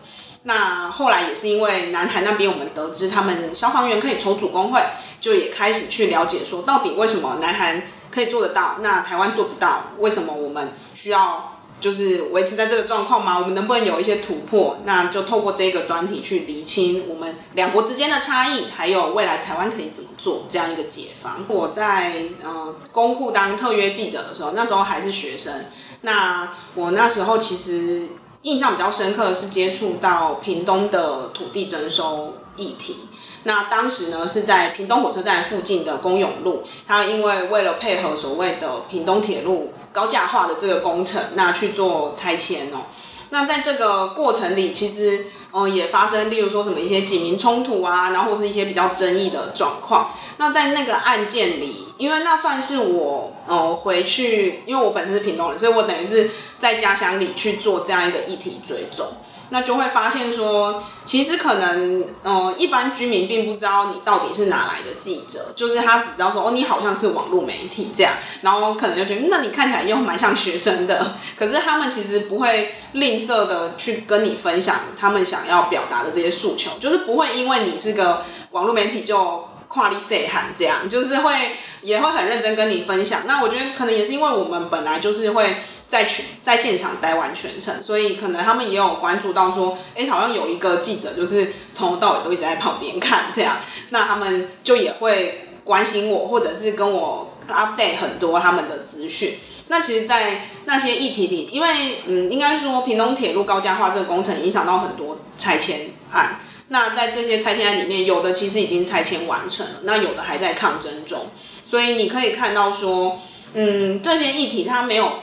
[0.43, 4.79] 那后来也是因为南韩那边，我们得知他们消防员可以筹组工会，
[5.19, 7.81] 就也开始去了解说，到底为什么南韩
[8.11, 9.85] 可以做得到，那台湾做不到？
[9.97, 11.54] 为什么我们需要？
[11.85, 13.37] 就是维持在这个状况吗？
[13.37, 14.77] 我们能不能有一些突破？
[14.85, 21.45] 那就透过这个专题去厘清我们两国之间的差异，还有未来台湾可以怎么做这样一个解方。
[21.47, 25.65] 我在呃公库当特约记者的时候，那时候还是学生。
[26.01, 28.07] 那我那时候其实
[28.41, 32.95] 印象比较深刻的是接触到屏东的土地征收议题。
[33.43, 39.71] 那当时呢是在屏东火车站附近的公勇路，它因为为了配合所谓的屏东铁路。
[39.95, 42.85] 高价化的这个工程，那去做拆迁哦。
[43.29, 50.11] 那在这个过程里，其实嗯、也发生，例如说什么一些警民冲突啊，然后是一些比较争议的状况。
[50.37, 56.29] 那在那个案件里，因为那算是我呃回去，因为我本身是屏东人，所以我等于是
[56.59, 59.07] 在家乡里去做这样一个议题追踪。
[59.49, 83.21] 那就会发现说，其实可能，嗯、呃，一般居民并不知道你到底是哪来的记者，就是他只知道说，哦，你好像是网络媒体这样，然后可能就觉得，那你看起来又蛮像学生的， 可是他们其实不会吝啬的去跟你分享他们想要表达的这些诉求，就是不会因为你是个网络媒体就跨立塞喊这样，就是会也会很认真跟你分享。
[83.27, 85.57] 那我觉得可能也是因为我们本来就是会。
[85.87, 93.57] 在全在现场待完全程，所以可能他们也有关注到说，哎、好像有一个记者就是从头到尾都一直在旁边看这样，
[93.89, 99.35] 那他们就也会关心我，或者是跟我 update 很多他们的资讯。
[99.67, 111.27] 那其实，在那些议题里，因为嗯，应该说屏东铁路高架化这个工程影响到很多拆迁案，那在这些拆迁案里面，有的其实已经拆迁完成了，那有的还在抗争中，
[111.63, 113.19] 所以你可以看到说，
[113.53, 115.19] 嗯，这些议题它没有。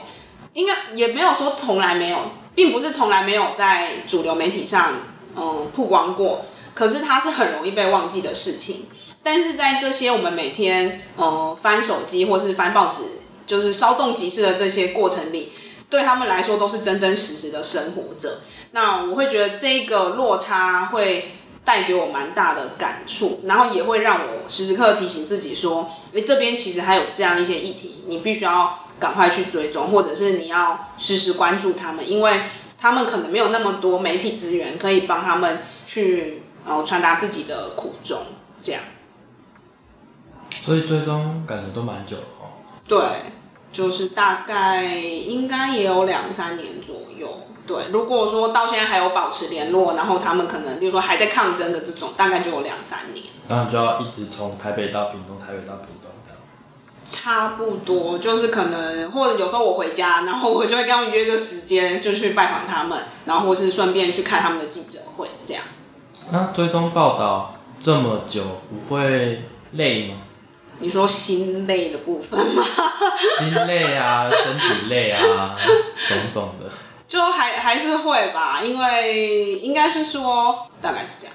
[0.55, 2.18] 应该也没有说从来没有，
[2.55, 4.94] 并不是从来没有在主流媒体上
[5.36, 6.44] 嗯曝光过，
[6.74, 8.86] 可是它是很容易被忘记的事情。
[9.22, 13.03] 但是在这些我们每天嗯翻手机或是翻报纸，
[13.46, 15.53] 就是稍纵即逝的这些过程里，
[15.88, 18.40] 对他们来说都是真真实实的生活着。
[18.72, 28.79] 那我会觉得这个落差会带给我蛮大的感触，然后也会让我时时刻刻提醒自己说，诶，这边其实还有这样一些议题，你必须要。
[29.01, 32.43] 赶快去追踪，或者是你要时时关注他们，因为
[32.79, 38.21] 他们可能没有那么多媒体资源可以帮他们去呃传达自己的苦衷，
[38.61, 38.81] 这样。
[40.65, 42.63] 所以追踪感觉都蛮久了哦。
[42.87, 43.03] 对，
[43.73, 47.01] 就是大概应该也有两三年左右。
[47.67, 53.27] 对，如果说到现在还有保持联络，然后他们可能就是说还在抗争的这种，大概就有两三年。
[53.49, 56.11] 然后就要一直从台北到屏东，台北到屏东。
[57.05, 62.97] 差不多，就是可能或者有时候我回家，然后我就会跟他们约个时间，就去拜访他们，
[63.27, 65.65] 然后或是顺便去看他们的记者会，这样。
[66.31, 69.43] 那追踪报道这么久，不会
[69.73, 70.19] 累吗？
[70.79, 72.63] 你说心累的部分吗？
[73.39, 75.57] 心累啊，身体累啊，
[76.09, 76.71] 种种的。
[77.13, 81.35] 就还还是会吧，因为应该是说大概是这样。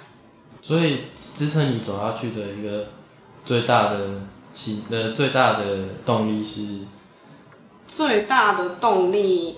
[0.59, 1.03] 所以
[1.35, 2.87] 支撑你走下去的一个
[3.45, 4.21] 最大的
[4.55, 4.83] 心。
[4.89, 6.79] 的最大的动力是，
[7.87, 9.57] 最大的动力，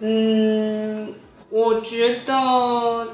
[0.00, 1.14] 嗯，
[1.50, 3.10] 我觉得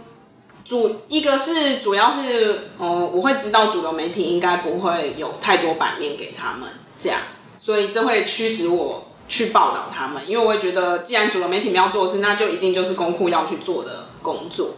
[0.65, 7.21] 主一个是主要是，嗯，我会知道主流媒体应该不会有太多版面给他们，这样，
[7.59, 14.77] 所以这会驱使我去报道他们，因为我也觉得，既然主流媒体们要做事，那就一定就是公库要去做的工作，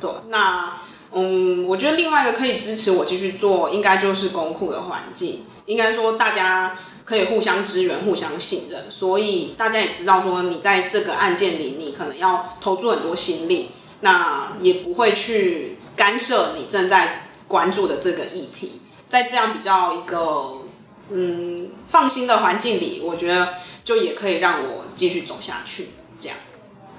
[0.00, 0.74] 对，那。
[1.12, 5.44] 嗯，我觉得另外一个可以支持我继续做，应该就是公库的环境。
[5.66, 13.72] 应该说大家可以互相支援、互相信任，所以大家也知道说，你在这个案件里，你可能要投注很多心力，
[14.02, 18.80] 那也不会去干涉你正在关注的这个议题。
[19.08, 20.58] 在这样比较一个
[21.10, 23.54] 嗯放心的环境里，我觉得
[23.84, 25.88] 就也可以让我继续走下去，
[26.18, 26.38] 这样。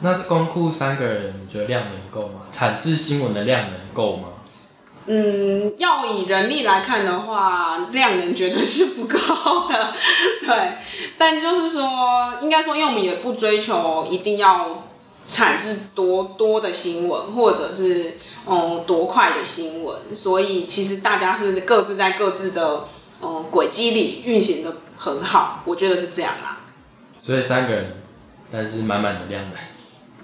[0.01, 2.41] 那公库三个人，你觉得量能够吗？
[2.51, 4.29] 产制新闻的量能够吗？
[5.07, 9.17] 嗯，要以人力来看的话，量能绝对是不够
[9.67, 9.93] 的。
[10.45, 10.77] 对，
[11.17, 14.83] 但就是说，应该说，因为我们也不追求一定要
[15.27, 22.85] 产制多多的新闻，或者是嗯多快的新闻，所以其实大家是各自在各自的
[23.21, 26.59] 嗯轨迹里运行得很好，我觉得是这样啦。
[27.21, 27.93] 所以三个人，
[28.51, 29.53] 但是满满的量能。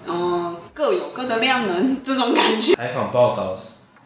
[0.06, 2.74] 嗯，各有各的量能，这种感觉。
[2.76, 3.56] 采访报道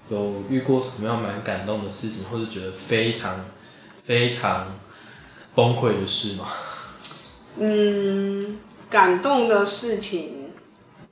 [0.08, 3.44] 有遇过什么样蛮感动的事情，或者觉得非常
[4.04, 4.66] 非常
[5.54, 6.48] 崩溃的事吗？
[7.56, 8.58] 嗯，
[8.90, 10.50] 感动的事情，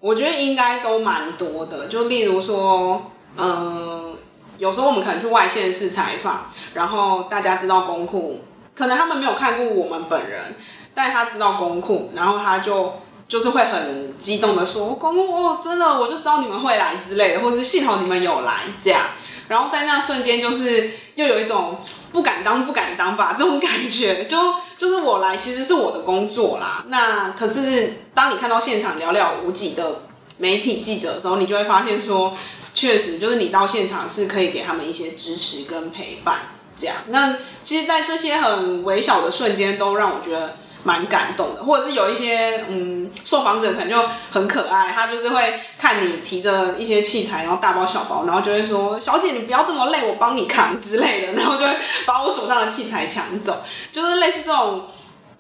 [0.01, 1.87] 我觉得应该都蛮多的。
[1.87, 4.17] 就例如说，嗯，
[4.61, 8.43] 有时候我们可能去外县市采访，然后大家知道公库，
[8.75, 10.55] 可能他们没有看过我们本人。
[10.93, 12.95] 但他知道公库，然后他就
[13.27, 19.03] 就是会很激动的说：“公库哦，真的，我就知道你们会来之类的，或是幸好你们有来这样。”
[19.49, 21.79] 然后在那瞬间，就是又有一种
[22.13, 24.27] 不敢当、不敢当吧这种感觉。
[24.27, 24.37] 就
[24.77, 26.85] 就是我来其实是我的工作啦。
[26.89, 30.03] 那可是当你看到现场寥寥无几的
[30.39, 32.35] 媒体记者的时候，你就会发现说，
[32.75, 36.41] 确实就是你到现场是可以给他们一些支持跟陪伴
[36.77, 36.97] 这样。
[37.09, 40.57] 那其实，在这些很微小的瞬间，都让我觉得。
[40.83, 53.63] 蛮感动的，或者是有一些嗯，受访者可能就很可爱，他就是会看你提着一些器材，然后大包小包，然后就会说：“小姐，你不要这么累，我帮你扛之类的。”然后就会把我手上的器材抢走，
[53.93, 54.87] 就是类似这种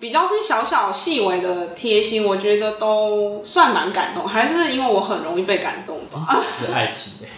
[0.00, 6.42] 比较是小小细微的贴心，我觉得都算蛮感动，还是因为我很容易被感动吧？
[6.58, 7.12] 是爱情，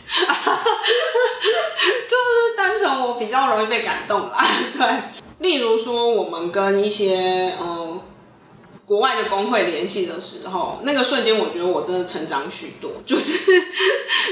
[2.08, 4.46] 就是单纯我比较容易被感动吧，
[4.78, 5.02] 对。
[5.40, 8.00] 例如说，我们跟一些嗯
[8.86, 13.40] 国外的工会联系的时候，那个瞬间，我觉得我真的成长许多， 就是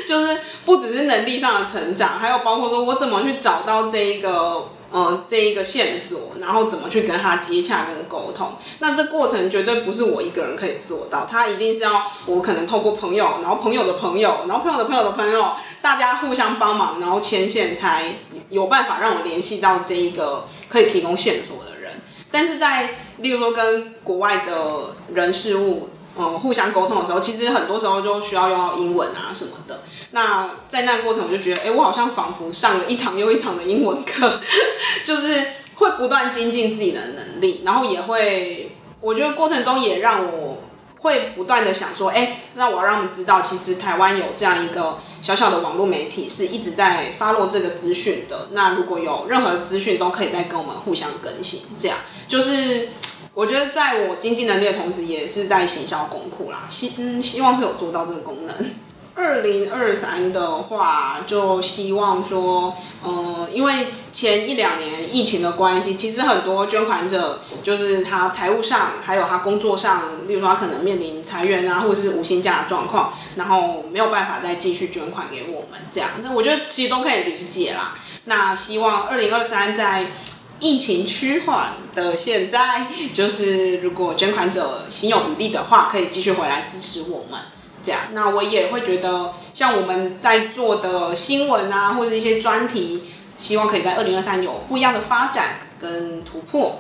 [0.07, 4.69] 就是不只是能力上的成长，还有包括说我怎么去找到这一个。
[4.93, 8.55] 嗯，这一个线索，然后怎么去跟他接洽跟沟通？
[8.81, 18.17] 那这过程绝对不是我一个人可以做到，他一定是要我可能透过朋友，然后朋友的朋友，然后朋友的朋友的朋友，大家互相帮忙，然后牵线，才
[18.49, 21.93] 有办法让我联系到这一个可以提供线索的人。
[22.31, 25.91] 但是在例如说跟国外的人事物。
[26.19, 29.83] 嗯，互相沟通的时候，其实很多时候就需要用到英文啊什么的。
[30.11, 34.41] 那在那个过程，我就觉得，哎、我好像仿佛上了一堂又一堂的英文课，
[35.05, 35.47] 就是
[35.77, 40.59] 会不断精进自己的能力，然后也会，我觉得过程中也让我
[40.99, 48.49] 会不断的想说，哎、那我要让他们知道，其实台湾有这样一个小小的网络媒体，是一直在发落这个资讯的。
[48.51, 52.89] 那如果有任何资讯，都可以再跟我们互相更新，这样就是。
[53.35, 56.67] 我觉得在我经济能力的同时，也是在行销功库啦。
[56.69, 58.71] 希嗯，希望是有做到这个功能。
[59.15, 62.75] 二零二三的话，就希望说，
[63.05, 76.11] 嗯，因为前一两年疫情的关系，其实很多捐款者就是他财务上，还有他工作上，例如说他可能面临裁员啊，或者是无薪假的状况，然后没有办法再继续捐款给我们这样。
[76.23, 77.95] 那我觉得其实都可以理解啦。
[78.25, 80.13] 那希望二零二三在。
[80.61, 87.41] 疫情趋缓的现在，就是如果捐款者心有余力的话，可以继续回来支持我们。
[87.83, 93.05] 这样，那我也会觉得，像我们在做的新闻啊，或者一些专题，
[93.39, 96.79] 希望可以在二零二三有不一样的发展跟突破。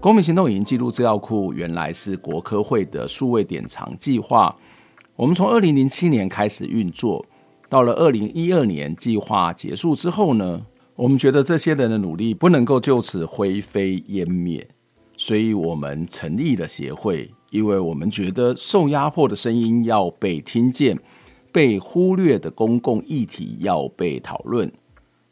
[0.00, 4.52] 公民行动影音记录资料库原来是国科会的数位典藏计划。
[5.20, 7.26] 我们从二零零七年开始运作，
[7.68, 10.64] 到了二零一二年计划结束之后呢，
[10.96, 14.66] 我们觉得这些人的努力不能够就此灰飞烟灭，
[15.18, 20.98] 所以我们成立了协会，因为我们觉得受压迫的声音要被听见，
[21.52, 24.72] 被忽略的公共议题要被讨论，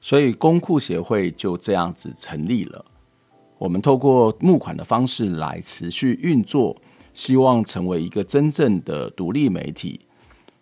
[0.02, 2.84] 所以公库协会就这样子成立了。
[3.56, 6.76] 我们透过募款的方式来持续运作。
[7.18, 10.00] 希望成为一个真正的独立媒体。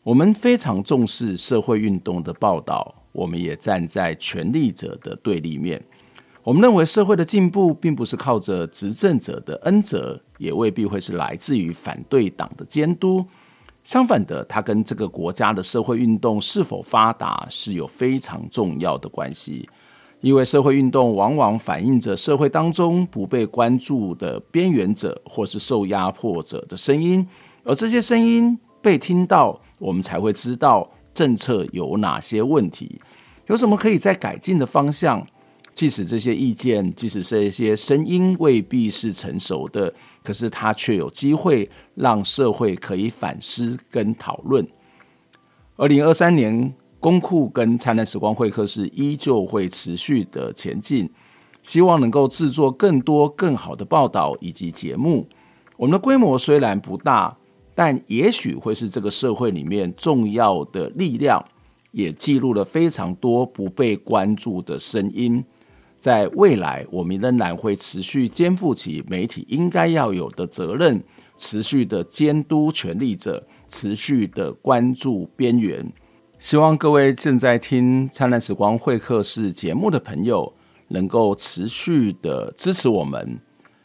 [0.03, 5.85] 我们非常重视社会运动的报道，我们也站在权力者的对立面。
[6.43, 13.23] 我们认为社会的进步并不是靠着执政者的恩泽，也未必会是来自于反对党的监督。
[13.85, 19.69] 相反的，它跟这个国家的社会运动是否发达是有非常重要的关系。
[20.23, 27.25] 因为社会运动往往反映着社会当中不被关注的边缘者或是受压迫者的声音，
[27.65, 33.01] 而这些声音被听到，我们才会知道政策有哪些问题，
[33.47, 35.25] 有什么可以再改进的方向。
[35.75, 39.93] 即使这些意见，即使这些声音未必是成熟的，
[40.25, 44.67] 可是它却有机会让社会可以反思跟讨论。
[45.77, 46.75] 二零二三年。
[46.99, 51.09] 公库跟灿烂时光会客室依旧会持续的前进，
[51.63, 55.27] 希望能够制作更多更好的报道以及节目。
[55.77, 57.37] 我们的规模虽然不大，
[57.75, 61.45] 但也许会是这个社会里面重要的力量，
[61.93, 65.45] 也记录了非常多不被关注的声音。
[65.99, 71.03] 在未来，我们仍然会持续肩负起媒体应该要有的责任，
[71.37, 75.93] 持续的监督权力者，持续的关注边缘。
[76.39, 80.53] 希望各位正在听《灿烂时光会客室》节目的朋友，
[80.89, 83.41] 能够持续的支持我们，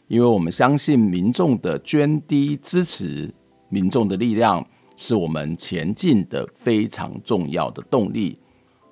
[0.06, 3.32] 因为我们相信民众的捐滴支持，
[3.70, 4.64] 民众的力量
[4.96, 8.38] 是我们前进的非常重要的动力。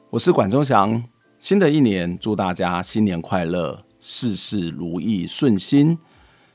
[0.08, 1.02] 我是管中祥。
[1.38, 5.98] 新的一年，祝大家新年快乐，事事如意顺心，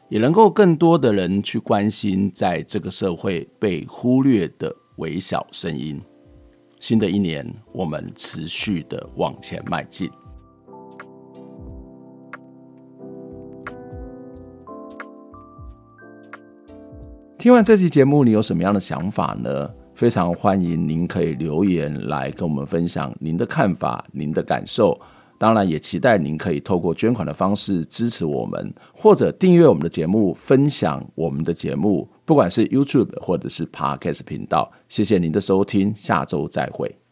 [0.10, 6.02] 也能够更多的人去关心在这个社会被忽略的微小声音。
[6.88, 10.08] 新的一年，我们持续的往前迈进。
[17.40, 19.68] 听完这期节目，你有什么样的想法呢？
[19.96, 24.96] 非常欢迎您可以留言来跟我们分享您的看法、您的感受。
[25.40, 34.72] 当然，也期待您可以透过捐款的方式支持我们，或者订阅我们的节目、分享我们的节目，不管是 YouTube 或者是 Podcast 频道。
[34.90, 37.05] 谢谢您的收听，下周再会。